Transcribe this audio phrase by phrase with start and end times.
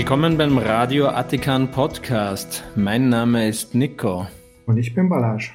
[0.00, 2.64] Willkommen beim Radio Attikan Podcast.
[2.74, 4.26] Mein Name ist Nico.
[4.64, 5.50] Und ich bin Balazs.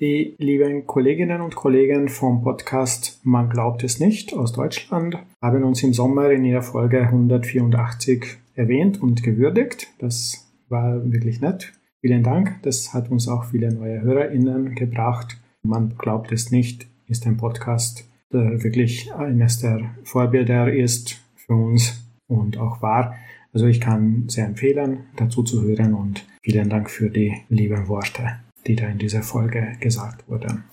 [0.00, 5.80] Die lieben Kolleginnen und Kollegen vom Podcast Man glaubt es nicht aus Deutschland haben uns
[5.84, 9.86] im Sommer in ihrer Folge 184 erwähnt und gewürdigt.
[10.00, 11.72] Das war wirklich nett.
[12.00, 12.56] Vielen Dank.
[12.62, 15.38] Das hat uns auch viele neue HörerInnen gebracht.
[15.62, 22.04] Man glaubt es nicht, ist ein Podcast, der wirklich eines der Vorbilder ist für uns
[22.26, 23.14] und auch war.
[23.54, 28.40] Also ich kann sehr empfehlen, dazu zu hören und vielen Dank für die lieben Worte,
[28.66, 30.64] die da in dieser Folge gesagt wurden.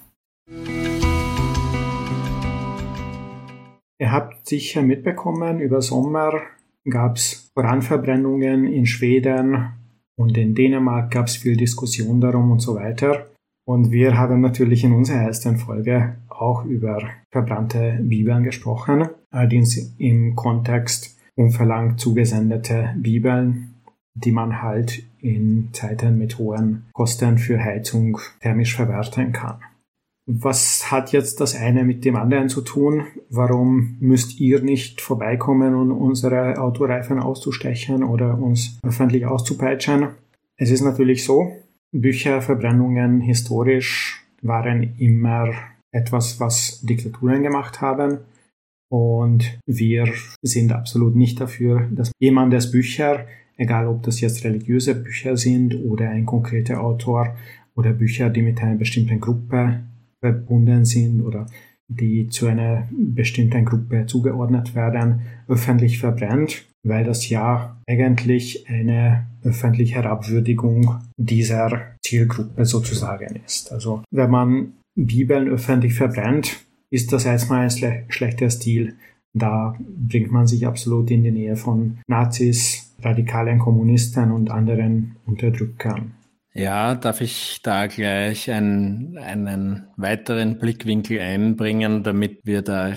[4.02, 6.42] Ihr habt sicher mitbekommen, über Sommer
[6.90, 9.74] gab es Brandverbrennungen in Schweden
[10.16, 13.28] und in Dänemark gab es viel Diskussion darum und so weiter.
[13.66, 20.36] Und wir haben natürlich in unserer ersten Folge auch über verbrannte Bibeln gesprochen, allerdings im
[20.36, 23.76] Kontext unverlangt zugesendete Bibeln,
[24.14, 29.62] die man halt in Zeiten mit hohen Kosten für Heizung thermisch verwerten kann.
[30.26, 33.08] Was hat jetzt das eine mit dem anderen zu tun?
[33.30, 40.10] Warum müsst ihr nicht vorbeikommen, um unsere Autoreifen auszustechen oder uns öffentlich auszupeitschen?
[40.58, 41.54] Es ist natürlich so,
[41.94, 45.54] Bücherverbrennungen historisch waren immer
[45.92, 48.20] etwas, was Diktaturen gemacht haben.
[48.92, 53.26] Und wir sind absolut nicht dafür, dass jemandes Bücher,
[53.58, 57.36] egal ob das jetzt religiöse Bücher sind oder ein konkreter Autor
[57.76, 59.82] oder Bücher, die mit einer bestimmten Gruppe
[60.20, 61.46] verbunden sind oder
[61.88, 69.96] die zu einer bestimmten Gruppe zugeordnet werden, öffentlich verbrennt, weil das ja eigentlich eine öffentliche
[69.96, 73.72] Herabwürdigung dieser Zielgruppe sozusagen ist.
[73.72, 78.96] Also wenn man Bibeln öffentlich verbrennt, ist das erstmal ein schlechter Stil.
[79.34, 86.14] Da bringt man sich absolut in die Nähe von Nazis, radikalen Kommunisten und anderen Unterdrückern.
[86.54, 92.96] Ja, darf ich da gleich einen, einen weiteren Blickwinkel einbringen, damit wir da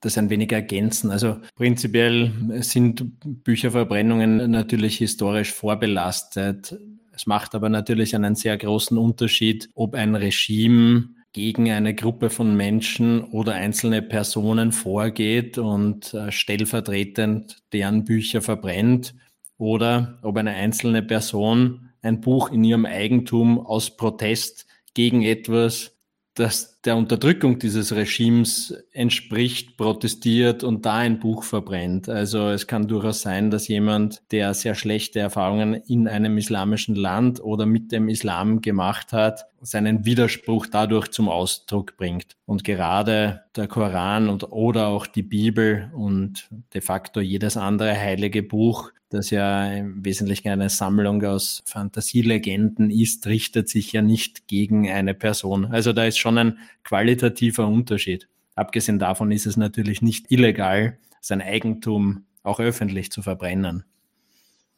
[0.00, 1.12] das ein wenig ergänzen.
[1.12, 6.76] Also prinzipiell sind Bücherverbrennungen natürlich historisch vorbelastet.
[7.12, 12.56] Es macht aber natürlich einen sehr großen Unterschied, ob ein Regime gegen eine Gruppe von
[12.56, 19.14] Menschen oder einzelne Personen vorgeht und äh, stellvertretend deren Bücher verbrennt
[19.56, 25.96] oder ob eine einzelne Person ein Buch in ihrem Eigentum aus Protest gegen etwas,
[26.34, 32.08] das der Unterdrückung dieses Regimes entspricht, protestiert und da ein Buch verbrennt.
[32.08, 37.42] Also es kann durchaus sein, dass jemand, der sehr schlechte Erfahrungen in einem islamischen Land
[37.42, 42.36] oder mit dem Islam gemacht hat, seinen Widerspruch dadurch zum Ausdruck bringt.
[42.46, 48.42] Und gerade der Koran und oder auch die Bibel und de facto jedes andere heilige
[48.42, 54.88] Buch das ja im Wesentlichen eine Sammlung aus Fantasielegenden ist, richtet sich ja nicht gegen
[54.88, 55.66] eine Person.
[55.66, 58.28] Also da ist schon ein qualitativer Unterschied.
[58.54, 63.84] Abgesehen davon ist es natürlich nicht illegal, sein Eigentum auch öffentlich zu verbrennen.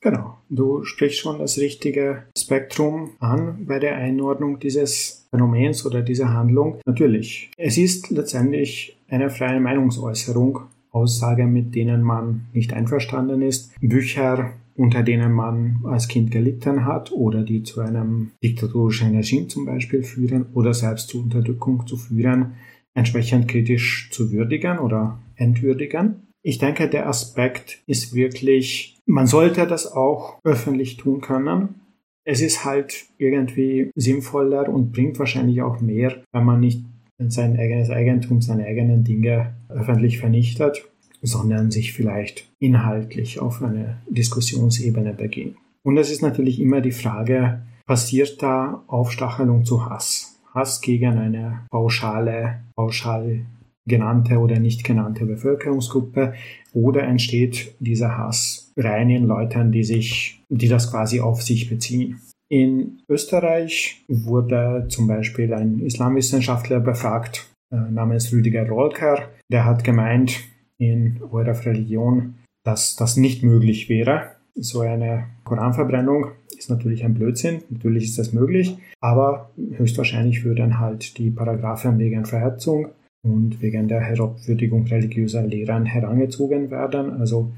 [0.00, 6.34] Genau, du sprichst schon das richtige Spektrum an bei der Einordnung dieses Phänomens oder dieser
[6.34, 6.78] Handlung.
[6.84, 10.60] Natürlich, es ist letztendlich eine freie Meinungsäußerung
[10.91, 17.12] Aussagen, mit denen man nicht einverstanden ist, Bücher, unter denen man als Kind gelitten hat
[17.12, 22.54] oder die zu einem diktatorischen Regime zum Beispiel führen oder selbst zu Unterdrückung zu führen,
[22.94, 26.28] entsprechend kritisch zu würdigen oder entwürdigen.
[26.42, 31.80] Ich denke, der Aspekt ist wirklich, man sollte das auch öffentlich tun können.
[32.24, 36.84] Es ist halt irgendwie sinnvoller und bringt wahrscheinlich auch mehr, wenn man nicht
[37.18, 40.91] sein eigenes Eigentum, seine eigenen Dinge öffentlich vernichtet,
[41.24, 45.56] sondern sich vielleicht inhaltlich auf eine Diskussionsebene beginnt.
[45.82, 50.40] Und es ist natürlich immer die Frage, passiert da Aufstachelung zu Hass?
[50.54, 53.41] Hass gegen eine pauschale, pauschal
[53.86, 56.34] genannte oder nicht genannte Bevölkerungsgruppe
[56.72, 62.20] oder entsteht dieser Hass rein in Leuten, die sich, die das quasi auf sich beziehen?
[62.50, 69.28] In Österreich wurde zum Beispiel ein Islamwissenschaftler befragt äh, namens Rüdiger Rolker.
[69.50, 70.41] Der hat gemeint,
[70.78, 74.32] in eurer Religion, dass das nicht möglich wäre.
[74.54, 77.62] So eine Koranverbrennung ist natürlich ein Blödsinn.
[77.71, 82.88] Natürlich ist das möglich, aber höchstwahrscheinlich würden halt die Paragraphen wegen Verhetzung
[83.24, 87.10] und wegen der Herabwürdigung religiöser Lehren herangezogen werden.
[87.10, 87.53] Also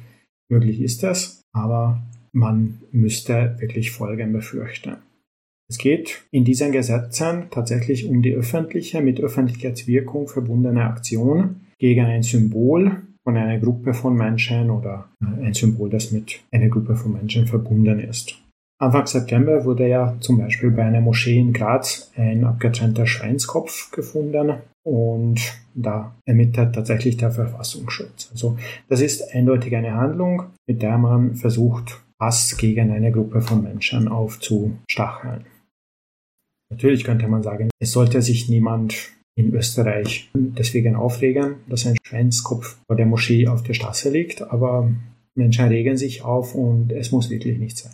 [0.48, 2.02] möglich ist es, aber
[2.32, 4.96] man müsste wirklich Folgen befürchten.
[5.68, 12.22] Es geht in diesen Gesetzen tatsächlich um die öffentliche, mit Öffentlichkeitswirkung verbundene Aktion gegen ein
[12.22, 17.44] Symbol von einer Gruppe von Menschen oder ein Symbol, das mit einer Gruppe von Menschen
[17.44, 18.40] verbunden ist.
[18.78, 24.58] Anfang September wurde ja zum Beispiel bei einer Moschee in Graz ein abgetrennter Schweinskopf gefunden
[24.84, 25.40] und
[25.74, 28.28] da ermittelt tatsächlich der Verfassungsschutz.
[28.30, 28.56] Also
[28.88, 34.06] das ist eindeutig eine Handlung, mit der man versucht, Hass gegen eine Gruppe von Menschen
[34.06, 35.46] aufzustacheln.
[36.70, 42.78] Natürlich könnte man sagen, es sollte sich niemand in Österreich deswegen aufregen, dass ein Schweinskopf
[42.86, 44.90] vor der Moschee auf der Straße liegt, aber
[45.34, 47.92] Menschen regen sich auf und es muss wirklich nicht sein.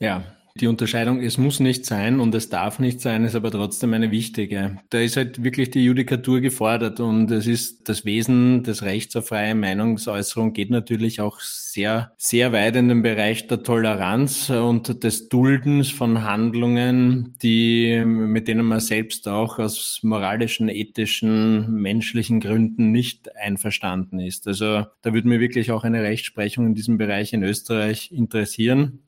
[0.00, 3.94] Ja, die Unterscheidung, es muss nicht sein und es darf nicht sein, ist aber trotzdem
[3.94, 4.78] eine wichtige.
[4.90, 9.28] Da ist halt wirklich die Judikatur gefordert und es ist das Wesen des Rechts auf
[9.28, 15.28] freie Meinungsäußerung geht natürlich auch sehr, sehr weit in den Bereich der Toleranz und des
[15.28, 23.36] Duldens von Handlungen, die, mit denen man selbst auch aus moralischen, ethischen, menschlichen Gründen nicht
[23.36, 24.48] einverstanden ist.
[24.48, 29.00] Also da würde mir wirklich auch eine Rechtsprechung in diesem Bereich in Österreich interessieren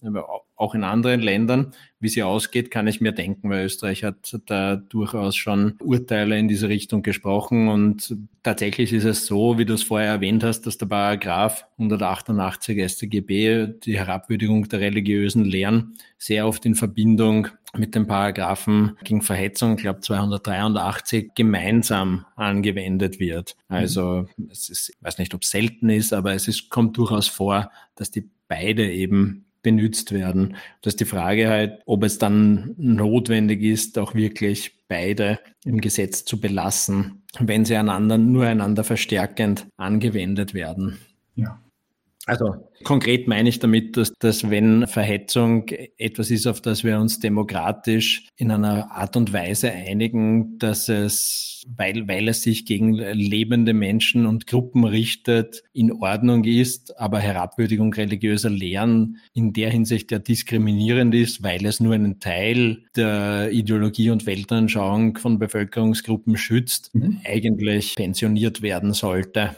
[0.60, 1.72] auch in anderen Ländern.
[1.98, 6.48] Wie sie ausgeht, kann ich mir denken, weil Österreich hat da durchaus schon Urteile in
[6.48, 7.68] diese Richtung gesprochen.
[7.68, 12.90] Und tatsächlich ist es so, wie du es vorher erwähnt hast, dass der Paragraph 188
[12.90, 19.76] StGB die Herabwürdigung der religiösen Lehren sehr oft in Verbindung mit den Paragraphen gegen Verhetzung,
[19.76, 23.56] ich glaube 283, gemeinsam angewendet wird.
[23.68, 27.28] Also es ist, ich weiß nicht, ob es selten ist, aber es ist, kommt durchaus
[27.28, 30.56] vor, dass die beide eben benutzt werden.
[30.82, 36.24] Das ist die Frage halt, ob es dann notwendig ist, auch wirklich beide im Gesetz
[36.24, 40.98] zu belassen, wenn sie einander nur einander verstärkend angewendet werden.
[41.34, 41.60] Ja.
[42.30, 42.54] Also
[42.84, 45.66] konkret meine ich damit, dass, dass wenn Verhetzung
[45.98, 51.64] etwas ist, auf das wir uns demokratisch in einer Art und Weise einigen, dass es,
[51.76, 57.92] weil, weil es sich gegen lebende Menschen und Gruppen richtet, in Ordnung ist, aber Herabwürdigung
[57.92, 64.10] religiöser Lehren in der Hinsicht ja diskriminierend ist, weil es nur einen Teil der Ideologie
[64.10, 67.18] und Weltanschauung von Bevölkerungsgruppen schützt, mhm.
[67.24, 69.56] eigentlich pensioniert werden sollte.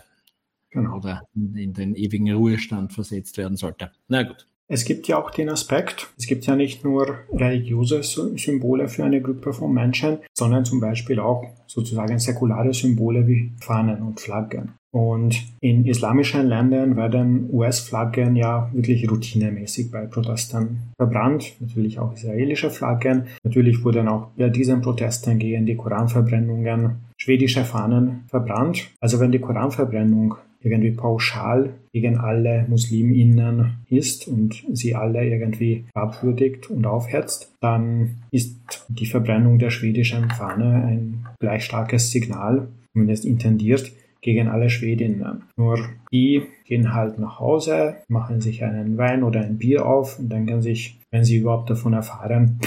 [0.72, 0.96] Genau.
[0.96, 3.90] Oder in den ewigen Ruhestand versetzt werden sollte.
[4.08, 4.46] Na gut.
[4.68, 9.20] Es gibt ja auch den Aspekt, es gibt ja nicht nur religiöse Symbole für eine
[9.20, 14.72] Gruppe von Menschen, sondern zum Beispiel auch sozusagen säkulare Symbole wie Fahnen und Flaggen.
[14.90, 22.70] Und in islamischen Ländern werden US-Flaggen ja wirklich routinemäßig bei Protesten verbrannt, natürlich auch israelische
[22.70, 23.26] Flaggen.
[23.42, 28.90] Natürlich wurden auch bei diesen Protesten gegen die Koranverbrennungen schwedische Fahnen verbrannt.
[29.00, 36.70] Also wenn die Koranverbrennung irgendwie pauschal gegen alle MuslimInnen ist und sie alle irgendwie abwürdigt
[36.70, 43.92] und aufhetzt, dann ist die Verbrennung der schwedischen Fahne ein gleich starkes Signal, zumindest intendiert,
[44.20, 45.42] gegen alle Schwedinnen.
[45.56, 45.80] Nur
[46.12, 50.62] die gehen halt nach Hause, machen sich einen Wein oder ein Bier auf und denken
[50.62, 52.60] sich, wenn sie überhaupt davon erfahren,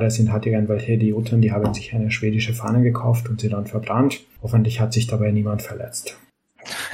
[0.00, 3.66] ja, sind halt irgendwelche Idioten, die haben sich eine schwedische Fahne gekauft und sie dann
[3.66, 4.24] verbrannt.
[4.42, 6.18] Hoffentlich hat sich dabei niemand verletzt.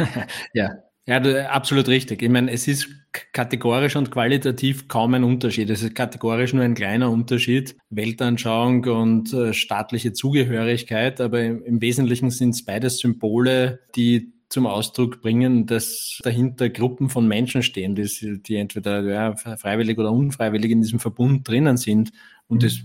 [0.54, 0.70] ja.
[1.06, 1.18] Ja,
[1.48, 2.22] absolut richtig.
[2.22, 2.88] Ich meine, es ist
[3.32, 5.68] kategorisch und qualitativ kaum ein Unterschied.
[5.70, 11.80] Es ist kategorisch nur ein kleiner Unterschied, Weltanschauung und äh, staatliche Zugehörigkeit, aber im, im
[11.80, 17.94] Wesentlichen sind es beides Symbole, die zum Ausdruck bringen, dass dahinter Gruppen von Menschen stehen,
[17.94, 22.12] die, die entweder ja, freiwillig oder unfreiwillig in diesem Verbund drinnen sind.
[22.48, 22.66] Und mhm.
[22.66, 22.80] das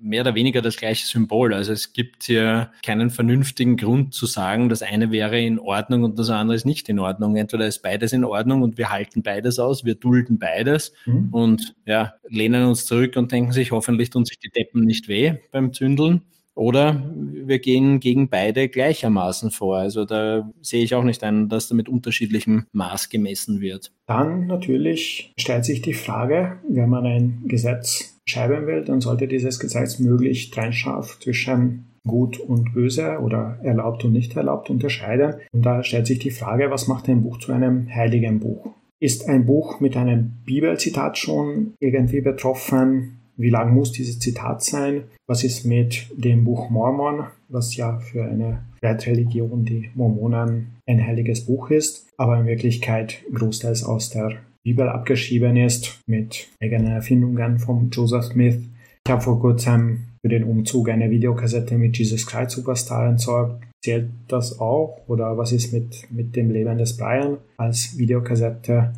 [0.00, 1.54] mehr oder weniger das gleiche Symbol.
[1.54, 6.18] Also es gibt hier keinen vernünftigen Grund zu sagen, das eine wäre in Ordnung und
[6.18, 7.36] das andere ist nicht in Ordnung.
[7.36, 11.28] Entweder ist beides in Ordnung und wir halten beides aus, wir dulden beides mhm.
[11.32, 15.34] und ja, lehnen uns zurück und denken sich, hoffentlich tun sich die Deppen nicht weh
[15.52, 16.22] beim Zündeln.
[16.54, 17.02] Oder
[17.32, 19.78] wir gehen gegen beide gleichermaßen vor.
[19.78, 23.92] Also da sehe ich auch nicht ein, dass da mit unterschiedlichem Maß gemessen wird.
[24.06, 29.58] Dann natürlich stellt sich die Frage, wenn man ein Gesetz schreiben will, dann sollte dieses
[29.58, 35.34] Gesetz möglichst trennscharf zwischen gut und böse oder erlaubt und nicht erlaubt unterscheiden.
[35.52, 38.70] Und da stellt sich die Frage, was macht ein Buch zu einem heiligen Buch?
[39.00, 43.18] Ist ein Buch mit einem Bibelzitat schon irgendwie betroffen?
[43.36, 45.04] Wie lang muss dieses Zitat sein?
[45.26, 51.46] Was ist mit dem Buch Mormon, was ja für eine Wertreligion, die Mormonen, ein heiliges
[51.46, 57.90] Buch ist, aber in Wirklichkeit großteils aus der Bibel abgeschrieben ist mit eigenen Erfindungen von
[57.90, 58.58] Joseph Smith.
[59.04, 63.64] Ich habe vor kurzem für den Umzug eine Videokassette mit Jesus Christ Superstar entsorgt.
[63.82, 65.00] Zählt das auch?
[65.06, 68.92] Oder was ist mit, mit dem Leben des Brian als Videokassette?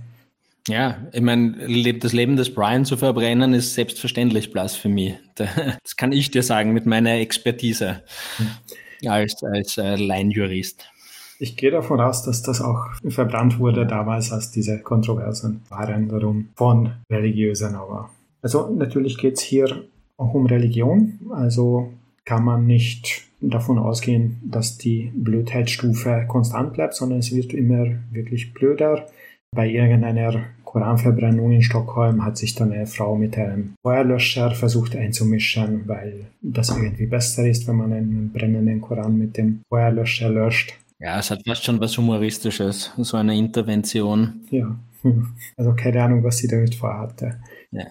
[0.69, 1.57] Ja, ich meine,
[1.99, 5.14] das Leben des Brian zu verbrennen ist selbstverständlich Blasphemie.
[5.83, 8.02] Das kann ich dir sagen mit meiner Expertise
[8.37, 9.09] hm.
[9.09, 10.92] als, als äh, Laienjurist.
[11.39, 16.49] Ich gehe davon aus, dass das auch verbrannt wurde damals, als diese Kontroversen waren darum
[16.55, 18.11] von religiösen aber.
[18.43, 19.85] Also natürlich geht es hier
[20.17, 21.19] auch um Religion.
[21.31, 21.93] Also
[22.25, 28.55] kann man nicht davon ausgehen, dass die Blödheitsstufe konstant bleibt, sondern es wird immer wirklich
[28.55, 29.07] blöder.
[29.55, 35.83] Bei irgendeiner Koranverbrennung in Stockholm hat sich dann eine Frau mit einem Feuerlöscher versucht einzumischen,
[35.87, 40.79] weil das irgendwie besser ist, wenn man einen brennenden Koran mit dem Feuerlöscher löscht.
[41.03, 44.47] Ja, es hat fast schon was Humoristisches, so eine Intervention.
[44.51, 44.79] Ja,
[45.57, 47.41] also keine Ahnung, was sie damit vorhatte.
[47.73, 47.87] Ja.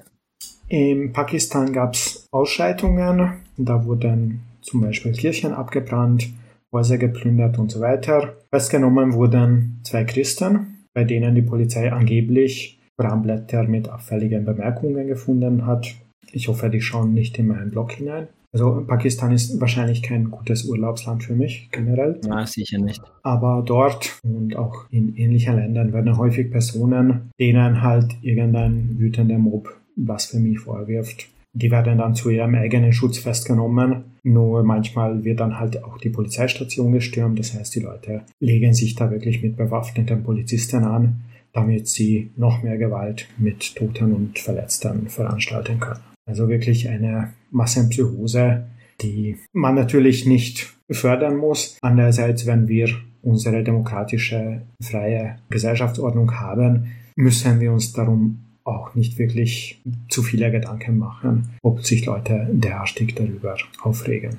[0.70, 6.30] In Pakistan gab es Ausschreitungen, da wurden zum Beispiel Kirchen abgebrannt,
[6.72, 8.38] Häuser geplündert und so weiter.
[8.50, 15.96] Festgenommen wurden zwei Christen, bei denen die Polizei angeblich Koranblätter mit auffälligen Bemerkungen gefunden hat.
[16.32, 18.30] Ich hoffe, die schauen nicht in meinen Blog hinein.
[18.54, 22.20] Also Pakistan ist wahrscheinlich kein gutes Urlaubsland für mich generell.
[22.28, 23.02] Na, sicher nicht.
[23.24, 29.74] Aber dort und auch in ähnlichen Ländern werden häufig Personen, denen halt irgendein wütender Mob
[29.96, 31.28] Blasphemie vorwirft.
[31.54, 34.04] Die werden dann zu ihrem eigenen Schutz festgenommen.
[34.24, 37.40] Nur manchmal wird dann halt auch die Polizeistation gestürmt.
[37.40, 42.64] Das heißt, die Leute legen sich da wirklich mit bewaffneten Polizisten an, damit sie noch
[42.64, 46.11] mehr Gewalt mit Toten und Verletzten veranstalten können.
[46.26, 48.66] Also wirklich eine Massenpsychose,
[49.02, 51.78] die man natürlich nicht fördern muss.
[51.82, 52.90] Andererseits, wenn wir
[53.22, 60.98] unsere demokratische, freie Gesellschaftsordnung haben, müssen wir uns darum auch nicht wirklich zu viele Gedanken
[60.98, 64.38] machen, ob sich Leute derartig darüber aufregen.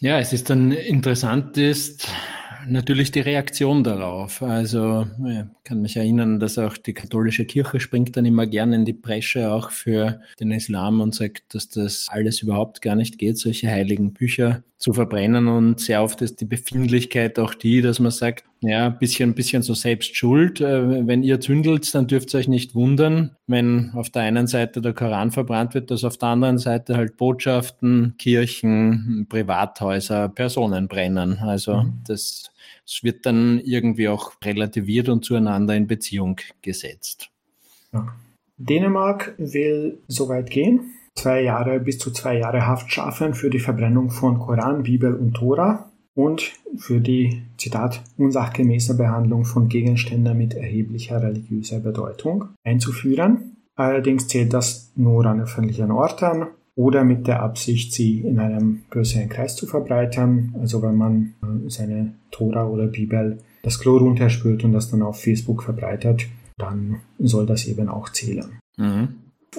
[0.00, 2.08] Ja, es ist dann interessant ist,
[2.66, 4.42] natürlich die Reaktion darauf.
[4.42, 8.84] Also ich kann mich erinnern, dass auch die katholische Kirche springt dann immer gerne in
[8.84, 13.38] die Bresche auch für den Islam und sagt, dass das alles überhaupt gar nicht geht,
[13.38, 15.48] solche heiligen Bücher zu verbrennen.
[15.48, 19.62] Und sehr oft ist die Befindlichkeit auch die, dass man sagt, ja, ein bisschen, bisschen
[19.62, 20.60] so selbst schuld.
[20.60, 24.80] Äh, wenn ihr zündelt, dann dürft ihr euch nicht wundern, wenn auf der einen Seite
[24.80, 31.38] der Koran verbrannt wird, dass auf der anderen Seite halt Botschaften, Kirchen, Privathäuser, Personen brennen.
[31.38, 32.02] Also mhm.
[32.06, 32.50] das
[32.86, 37.30] es wird dann irgendwie auch relativiert und zueinander in Beziehung gesetzt.
[37.92, 38.14] Ja.
[38.56, 43.58] Dänemark will so weit gehen, zwei Jahre bis zu zwei Jahre Haft schaffen für die
[43.58, 50.54] Verbrennung von Koran, Bibel und Tora und für die, Zitat, unsachgemäße Behandlung von Gegenständen mit
[50.54, 53.56] erheblicher religiöser Bedeutung einzuführen.
[53.76, 59.28] Allerdings zählt das nur an öffentlichen Orten oder mit der Absicht, sie in einem größeren
[59.28, 60.54] Kreis zu verbreitern.
[60.60, 65.20] Also wenn man äh, seine Tora oder Bibel das Klo runterspült und das dann auf
[65.20, 66.26] Facebook verbreitet,
[66.58, 68.58] dann soll das eben auch zählen.
[68.76, 69.08] Mhm.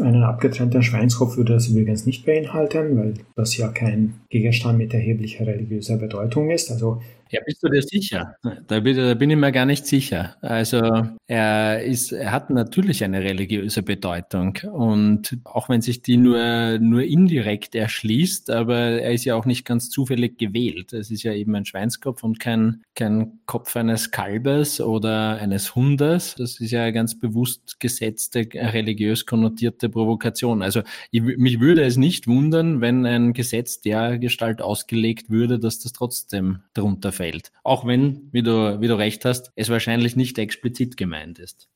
[0.02, 5.48] Einen abgetrennten Schweinskopf würde das übrigens nicht beinhalten, weil das ja kein Gegenstand mit erheblicher
[5.48, 6.72] religiöser Bedeutung ist.
[6.72, 7.02] Also
[7.36, 8.36] ja, bist du dir sicher?
[8.68, 10.36] Da bin, da bin, ich mir gar nicht sicher.
[10.42, 10.80] Also
[11.28, 17.04] er, ist, er hat natürlich eine religiöse Bedeutung und auch wenn sich die nur, nur
[17.04, 20.94] indirekt erschließt, aber er ist ja auch nicht ganz zufällig gewählt.
[20.94, 26.36] Es ist ja eben ein Schweinskopf und kein, kein Kopf eines Kalbes oder eines Hundes.
[26.38, 30.62] Das ist ja eine ganz bewusst gesetzte, religiös konnotierte Provokation.
[30.62, 35.80] Also ich, mich würde es nicht wundern, wenn ein Gesetz der Gestalt ausgelegt würde, dass
[35.80, 37.25] das trotzdem darunter fällt.
[37.64, 41.68] Auch wenn, wie du, wie du recht hast, es wahrscheinlich nicht explizit gemeint ist.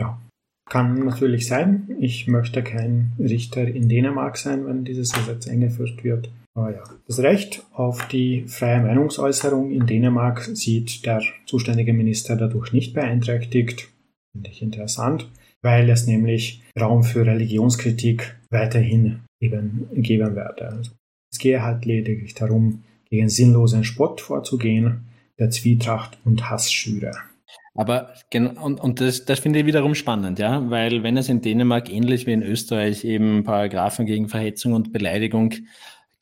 [0.00, 0.20] Ja,
[0.68, 1.96] kann natürlich sein.
[2.00, 6.30] Ich möchte kein Richter in Dänemark sein, wenn dieses Gesetz eingeführt wird.
[6.56, 12.72] Aber ja, das Recht auf die freie Meinungsäußerung in Dänemark sieht der zuständige Minister dadurch
[12.72, 13.88] nicht beeinträchtigt.
[14.32, 15.28] Finde ich interessant,
[15.62, 20.68] weil es nämlich Raum für Religionskritik weiterhin eben geben werde.
[20.68, 20.92] Also
[21.32, 22.84] es gehe halt lediglich darum,
[23.14, 25.04] gegen sinnlosen Spott vorzugehen,
[25.38, 27.12] der Zwietracht und Hass schüre.
[27.74, 31.90] Aber und, und das, das finde ich wiederum spannend, ja, weil wenn es in Dänemark
[31.90, 35.54] ähnlich wie in Österreich eben Paragraphen gegen Verhetzung und Beleidigung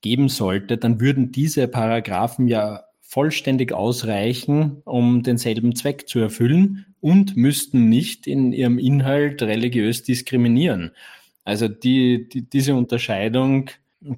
[0.00, 7.36] geben sollte, dann würden diese Paragraphen ja vollständig ausreichen, um denselben Zweck zu erfüllen und
[7.36, 10.92] müssten nicht in ihrem Inhalt religiös diskriminieren.
[11.44, 13.68] Also die, die diese Unterscheidung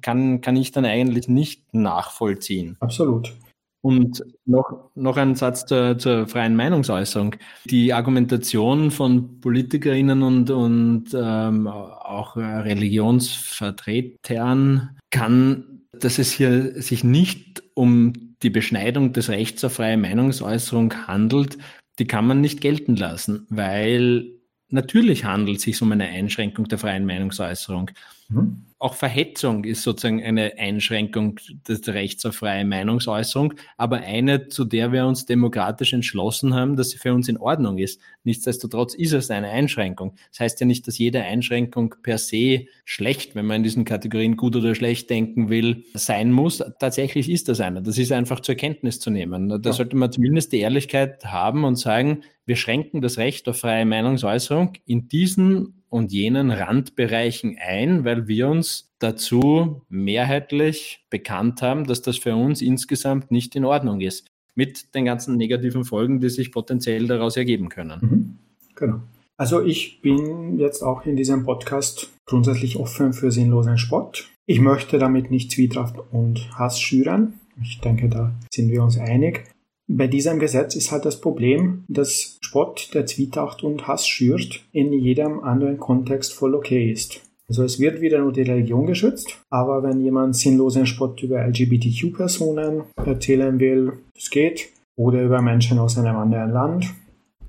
[0.01, 2.77] kann, kann ich dann eigentlich nicht nachvollziehen.
[2.79, 3.35] Absolut.
[3.81, 7.35] Und noch, noch ein Satz zur, zur freien Meinungsäußerung.
[7.65, 17.61] Die Argumentation von PolitikerInnen und, und ähm, auch Religionsvertretern kann, dass es hier sich nicht
[17.75, 21.57] um die Beschneidung des Rechts auf freie Meinungsäußerung handelt,
[21.99, 24.31] die kann man nicht gelten lassen, weil
[24.69, 27.91] natürlich handelt es sich um eine Einschränkung der freien Meinungsäußerung.
[28.29, 28.65] Mhm.
[28.77, 34.91] Auch Verhetzung ist sozusagen eine Einschränkung des Rechts auf freie Meinungsäußerung, aber eine, zu der
[34.91, 38.01] wir uns demokratisch entschlossen haben, dass sie für uns in Ordnung ist.
[38.25, 40.15] Nichtsdestotrotz ist es eine Einschränkung.
[40.29, 44.35] Das heißt ja nicht, dass jede Einschränkung per se schlecht, wenn man in diesen Kategorien
[44.35, 46.61] gut oder schlecht denken will, sein muss.
[46.79, 47.81] Tatsächlich ist das eine.
[47.81, 49.47] Das ist einfach zur Kenntnis zu nehmen.
[49.47, 49.73] Da ja.
[49.73, 54.73] sollte man zumindest die Ehrlichkeit haben und sagen, wir schränken das Recht auf freie Meinungsäußerung
[54.85, 62.17] in diesen und jenen Randbereichen ein, weil wir uns dazu mehrheitlich bekannt haben, dass das
[62.17, 64.27] für uns insgesamt nicht in Ordnung ist.
[64.55, 67.99] Mit den ganzen negativen Folgen, die sich potenziell daraus ergeben können.
[68.01, 68.37] Mhm.
[68.75, 68.99] Genau.
[69.37, 74.27] Also ich bin jetzt auch in diesem Podcast grundsätzlich offen für sinnlosen Sport.
[74.45, 77.39] Ich möchte damit nicht Zwietracht und Hass schüren.
[77.61, 79.45] Ich denke, da sind wir uns einig.
[79.87, 84.91] Bei diesem Gesetz ist halt das Problem, dass Spott, der Zwietracht und Hass schürt, in
[84.93, 87.21] jedem anderen Kontext voll okay ist.
[87.47, 92.85] Also es wird wieder nur die Religion geschützt, aber wenn jemand sinnlosen Spott über LGBTQ-Personen
[92.95, 96.93] erzählen will, es geht, oder über Menschen aus einem anderen Land,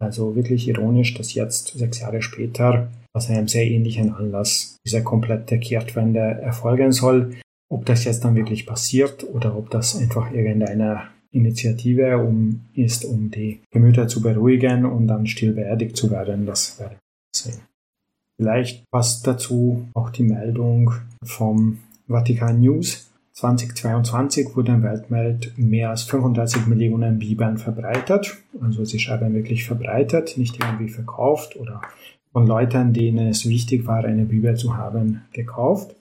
[0.00, 5.58] Also wirklich ironisch, dass jetzt, sechs Jahre später, aus einem sehr ähnlichen Anlass diese komplette
[5.58, 7.36] Kehrtwende erfolgen soll.
[7.74, 13.32] Ob das jetzt dann wirklich passiert oder ob das einfach irgendeine Initiative um, ist, um
[13.32, 17.62] die Gemüter zu beruhigen und dann still beerdigt zu werden, das werden wir sehen.
[18.36, 20.92] Vielleicht passt dazu auch die Meldung
[21.24, 23.10] vom Vatikan News.
[23.32, 28.36] 2022 wurden weltweit mehr als 35 Millionen Bibeln verbreitet.
[28.60, 31.82] Also sie schreiben wirklich verbreitet, nicht irgendwie verkauft oder
[32.30, 35.96] von Leuten, denen es wichtig war, eine Bibel zu haben, gekauft,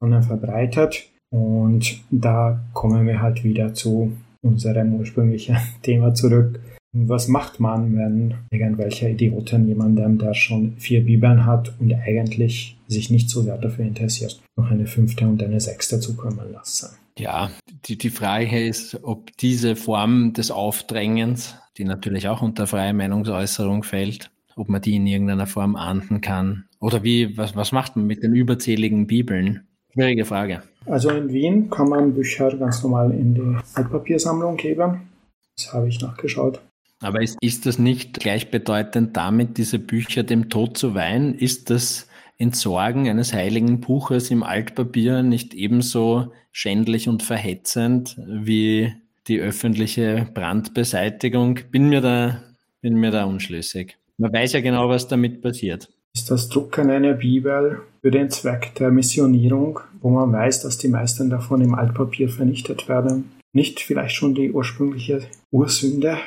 [0.00, 1.10] sondern verbreitet.
[1.30, 4.12] Und da kommen wir halt wieder zu
[4.42, 6.60] unserem ursprünglichen Thema zurück.
[6.92, 13.10] Was macht man, wenn irgendwelche Idioten jemandem, der schon vier Bibeln hat und eigentlich sich
[13.10, 16.88] nicht so sehr dafür interessiert, noch eine fünfte und eine sechste zukommen lassen?
[17.18, 17.50] Ja,
[17.86, 23.82] die, die Frage ist, ob diese Form des Aufdrängens, die natürlich auch unter freie Meinungsäußerung
[23.82, 26.64] fällt, ob man die in irgendeiner Form ahnden kann.
[26.80, 29.67] Oder wie, was, was macht man mit den überzähligen Bibeln?
[29.92, 30.62] Schwierige Frage.
[30.86, 35.08] Also in Wien kann man Bücher ganz normal in die Altpapiersammlung geben.
[35.56, 36.60] Das habe ich nachgeschaut.
[37.00, 41.34] Aber ist, ist das nicht gleichbedeutend damit, diese Bücher dem Tod zu weihen?
[41.34, 48.92] Ist das Entsorgen eines heiligen Buches im Altpapier nicht ebenso schändlich und verhetzend wie
[49.28, 51.60] die öffentliche Brandbeseitigung?
[51.70, 52.42] Bin mir da,
[52.80, 53.96] bin mir da unschlüssig.
[54.16, 55.88] Man weiß ja genau, was damit passiert.
[56.18, 60.88] Ist das Drucken einer Bibel für den Zweck der Missionierung, wo man weiß, dass die
[60.88, 65.20] meisten davon im Altpapier vernichtet werden, nicht vielleicht schon die ursprüngliche
[65.52, 66.18] Ursünde?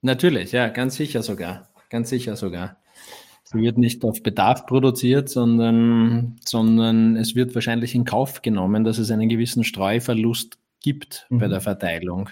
[0.00, 1.68] Natürlich, ja, ganz sicher sogar.
[1.90, 2.76] Ganz sicher sogar.
[3.42, 8.98] Sie wird nicht auf Bedarf produziert, sondern, sondern es wird wahrscheinlich in Kauf genommen, dass
[8.98, 11.38] es einen gewissen Streuverlust gibt mhm.
[11.40, 12.28] bei der Verteilung.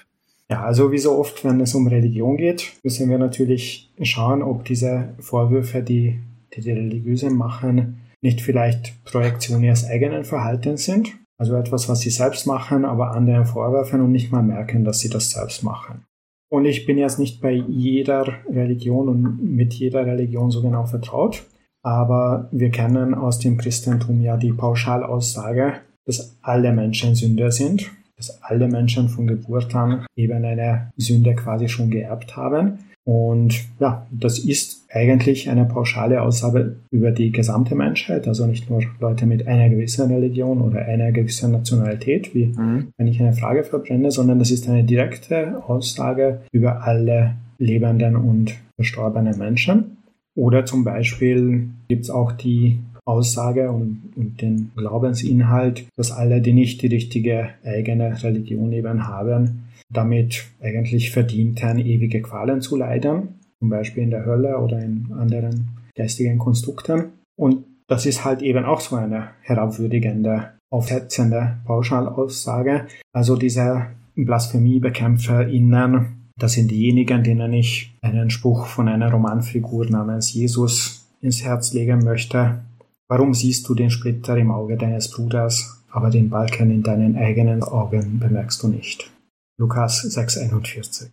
[0.49, 4.65] Ja, also wie so oft, wenn es um Religion geht, müssen wir natürlich schauen, ob
[4.65, 6.21] diese Vorwürfe, die
[6.55, 12.11] die, die religiöse machen, nicht vielleicht Projektion ihres eigenen Verhaltens sind, also etwas, was sie
[12.11, 16.05] selbst machen, aber anderen vorwerfen und nicht mal merken, dass sie das selbst machen.
[16.51, 21.45] Und ich bin jetzt nicht bei jeder Religion und mit jeder Religion so genau vertraut,
[21.83, 28.43] aber wir kennen aus dem Christentum ja die Pauschalaussage, dass alle Menschen Sünder sind dass
[28.43, 32.79] alle Menschen von Geburt an eben eine Sünde quasi schon geerbt haben.
[33.05, 38.83] Und ja, das ist eigentlich eine pauschale Aussage über die gesamte Menschheit, also nicht nur
[38.99, 42.89] Leute mit einer gewissen Religion oder einer gewissen Nationalität, wie mhm.
[42.97, 48.55] wenn ich eine Frage verbrenne, sondern das ist eine direkte Aussage über alle lebenden und
[48.77, 49.99] verstorbenen Menschen.
[50.35, 56.55] Oder zum Beispiel gibt es auch die Aussage und, und, den Glaubensinhalt, dass alle, die
[56.55, 59.64] nicht die richtige eigene Religion eben haben,
[59.97, 65.71] damit eigentlich verdienten, ewige Qualen zu leiden, zum Beispiel in der Hölle oder in anderen
[65.95, 67.13] geistigen Konstrukten.
[67.37, 72.87] Und das ist halt eben auch so eine herabwürdigende, aufsetzende Pauschalaussage.
[73.13, 81.09] Also diese BlasphemiebekämpferInnen, das sind diejenigen, denen ich einen Spruch von einer Romanfigur namens Jesus
[81.21, 82.61] ins Herz legen möchte.
[83.09, 87.63] Warum siehst du den Splitter im Auge deines Bruders, aber den Balken in deinen eigenen
[87.63, 89.14] Augen bemerkst du nicht?
[89.59, 91.11] Lukas 6,41.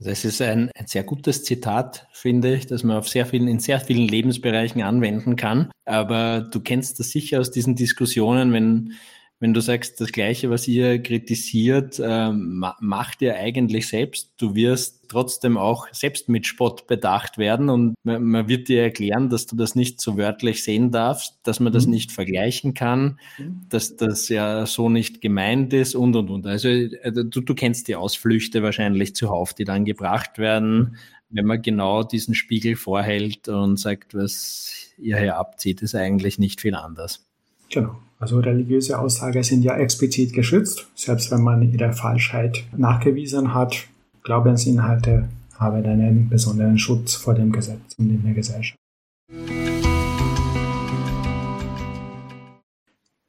[0.00, 3.46] Also es ist ein, ein, sehr gutes Zitat, finde ich, das man auf sehr vielen,
[3.46, 5.70] in sehr vielen Lebensbereichen anwenden kann.
[5.84, 8.94] Aber du kennst das sicher aus diesen Diskussionen, wenn
[9.42, 14.34] wenn du sagst, das Gleiche, was ihr kritisiert, äh, macht ihr eigentlich selbst.
[14.36, 19.30] Du wirst trotzdem auch selbst mit Spott bedacht werden und man, man wird dir erklären,
[19.30, 21.94] dass du das nicht so wörtlich sehen darfst, dass man das mhm.
[21.94, 23.62] nicht vergleichen kann, mhm.
[23.68, 26.46] dass das ja so nicht gemeint ist und und und.
[26.46, 30.98] Also äh, du, du kennst die Ausflüchte wahrscheinlich zuhauf, die dann gebracht werden,
[31.30, 36.60] wenn man genau diesen Spiegel vorhält und sagt, was ihr hier abzieht, ist eigentlich nicht
[36.60, 37.26] viel anders.
[37.70, 37.96] Genau.
[38.22, 43.88] Also religiöse Aussagen sind ja explizit geschützt, selbst wenn man ihre Falschheit nachgewiesen hat.
[44.22, 48.78] Glaubensinhalte haben einen besonderen Schutz vor dem Gesetz und in der Gesellschaft.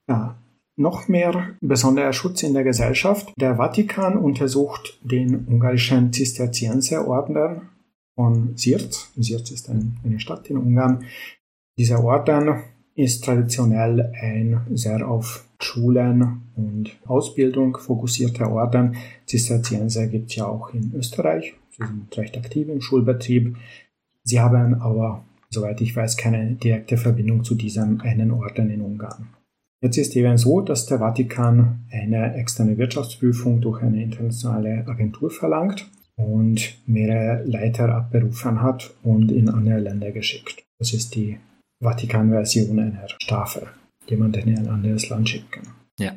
[0.08, 0.36] Ja,
[0.75, 3.34] noch mehr besonderer Schutz in der Gesellschaft.
[3.39, 7.63] Der Vatikan untersucht den ungarischen Zisterzienserorden
[8.13, 9.12] von Sirz.
[9.17, 11.06] Sirz ist eine Stadt in Ungarn.
[11.79, 12.62] Dieser Orden
[12.95, 18.95] ist traditionell ein sehr auf Schulen und Ausbildung fokussierter Orden.
[19.25, 21.53] Zisterzienser gibt es ja auch in Österreich.
[21.71, 23.56] Sie sind recht aktiv im Schulbetrieb.
[24.23, 29.29] Sie haben aber, soweit ich weiß, keine direkte Verbindung zu diesem einen Orden in Ungarn.
[29.82, 35.89] Jetzt ist eben so, dass der Vatikan eine externe Wirtschaftsprüfung durch eine internationale Agentur verlangt
[36.15, 40.63] und mehrere Leiter abberufen hat und in andere Länder geschickt.
[40.79, 41.38] Das ist die
[41.84, 43.67] Vatikan-Version einer Staffel,
[44.08, 45.62] jemanden in ein anderes Land schicken.
[46.00, 46.13] Ja.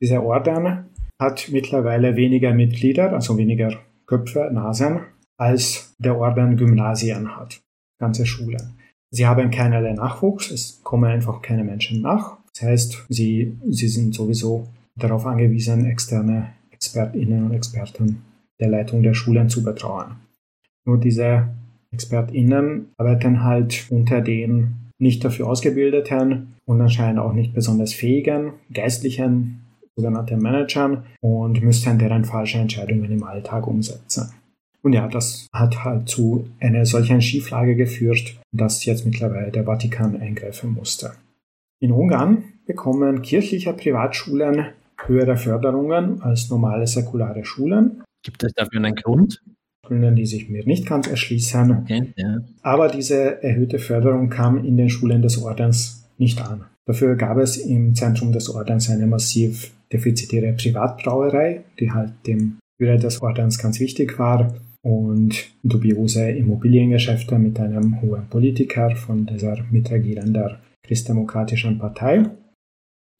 [0.00, 0.86] Dieser Orden
[1.20, 5.00] hat mittlerweile weniger Mitglieder, also weniger Köpfe, Nasen,
[5.36, 7.60] als der Orden Gymnasien hat,
[8.00, 8.78] ganze Schulen.
[9.10, 12.38] Sie haben keinerlei Nachwuchs, es kommen einfach keine Menschen nach.
[12.54, 18.22] Das heißt, sie, sie sind sowieso darauf angewiesen, externe Expertinnen und Experten
[18.60, 20.16] der Leitung der Schulen zu betrauen.
[20.84, 21.48] Nur diese
[21.90, 29.64] Expertinnen arbeiten halt unter den nicht dafür ausgebildeten und anscheinend auch nicht besonders fähigen geistlichen
[29.96, 34.32] sogenannten Managern und müssten deren falsche Entscheidungen im Alltag umsetzen.
[34.82, 40.20] Und ja, das hat halt zu einer solchen Schieflage geführt, dass jetzt mittlerweile der Vatikan
[40.20, 41.14] eingreifen musste.
[41.80, 44.66] In Ungarn bekommen kirchliche Privatschulen
[45.06, 48.02] höhere Förderungen als normale säkulare Schulen.
[48.22, 49.42] Gibt es dafür einen Grund?
[49.88, 51.78] Gründen, die sich mir nicht ganz erschließen.
[51.82, 52.42] Okay, ja.
[52.62, 56.64] Aber diese erhöhte Förderung kam in den Schulen des Ordens nicht an.
[56.86, 62.96] Dafür gab es im Zentrum des Ordens eine massiv defizitäre Privatbrauerei, die halt dem Führer
[62.96, 70.56] des Ordens ganz wichtig war und dubiose Immobiliengeschäfte mit einem hohen Politiker von dieser mitregierenden
[70.82, 72.24] christdemokratischen Partei.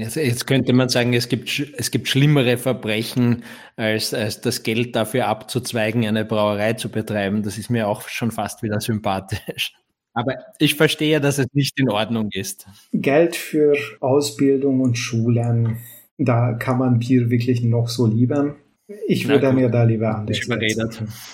[0.00, 3.42] Also jetzt könnte man sagen, es gibt, es gibt schlimmere Verbrechen,
[3.74, 7.42] als, als das Geld dafür abzuzweigen, eine Brauerei zu betreiben.
[7.42, 9.74] Das ist mir auch schon fast wieder sympathisch.
[10.14, 12.66] Aber ich verstehe, dass es nicht in Ordnung ist.
[12.92, 15.78] Geld für Ausbildung und Schulen,
[16.16, 18.54] da kann man Bier wirklich noch so lieben.
[19.06, 20.40] Ich würde mir da lieber anders.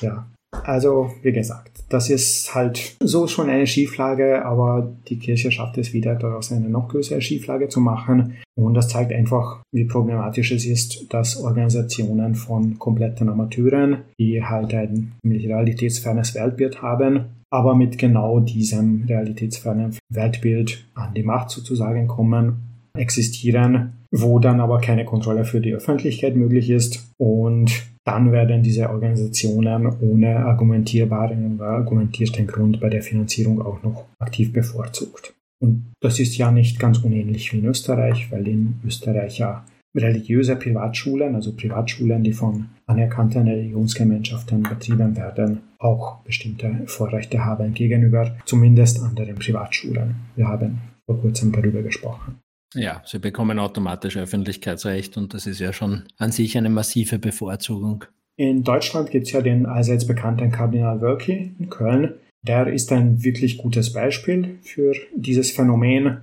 [0.01, 0.27] Ja.
[0.65, 5.93] Also, wie gesagt, das ist halt so schon eine Schieflage, aber die Kirche schafft es
[5.93, 8.37] wieder, daraus eine noch größere Schieflage zu machen.
[8.57, 14.73] Und das zeigt einfach, wie problematisch es ist, dass Organisationen von kompletten Amateuren, die halt
[14.75, 22.74] ein realitätsfernes Weltbild haben, aber mit genau diesem realitätsfernen Weltbild an die Macht sozusagen kommen,
[22.97, 28.91] existieren, wo dann aber keine Kontrolle für die Öffentlichkeit möglich ist und dann werden diese
[28.91, 35.35] Organisationen ohne argumentierbaren oder argumentierten Grund bei der Finanzierung auch noch aktiv bevorzugt.
[35.61, 39.65] Und das ist ja nicht ganz unähnlich wie in Österreich, weil in Österreich ja
[39.97, 48.37] religiöse Privatschulen, also Privatschulen, die von anerkannten Religionsgemeinschaften betrieben werden, auch bestimmte Vorrechte haben gegenüber
[48.45, 50.17] zumindest anderen Privatschulen.
[50.37, 52.44] Wir haben vor kurzem darüber gesprochen.
[52.75, 58.05] Ja, sie bekommen automatisch Öffentlichkeitsrecht und das ist ja schon an sich eine massive Bevorzugung.
[58.37, 62.15] In Deutschland gibt es ja den allseits bekannten Kardinal Wölki in Köln.
[62.43, 66.19] Der ist ein wirklich gutes Beispiel für dieses Phänomen.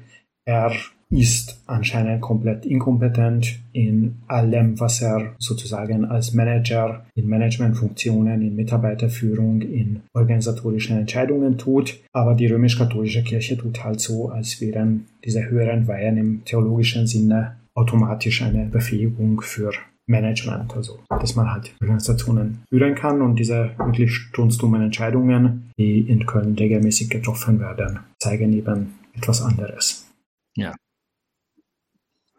[0.46, 0.74] Er
[1.12, 9.62] ist anscheinend komplett inkompetent in allem, was er sozusagen als Manager in Managementfunktionen, in Mitarbeiterführung,
[9.62, 12.00] in organisatorischen Entscheidungen tut.
[12.14, 17.58] Aber die römisch-katholische Kirche tut halt so, als wären diese höheren Weihen im theologischen Sinne
[17.76, 19.72] automatisch eine Befähigung für
[20.08, 26.26] Management, also dass man halt Organisationen führen kann und diese wirklich strunzdummen Entscheidungen, die in
[26.26, 30.08] Köln regelmäßig getroffen werden, zeigen eben etwas anderes.
[30.56, 30.74] Ja,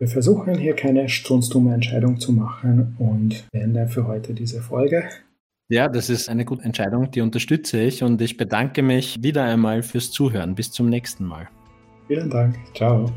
[0.02, 5.04] wir versuchen hier keine strunzdumme Entscheidung zu machen und beenden für heute diese Folge.
[5.68, 9.84] Ja, das ist eine gute Entscheidung, die unterstütze ich und ich bedanke mich wieder einmal
[9.84, 10.56] fürs Zuhören.
[10.56, 11.48] Bis zum nächsten Mal.
[12.08, 12.56] Vielen Dank.
[12.74, 13.12] Ciao.